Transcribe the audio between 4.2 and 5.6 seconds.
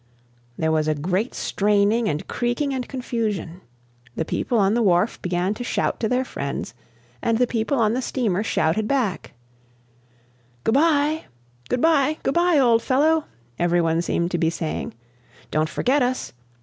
people on the wharf began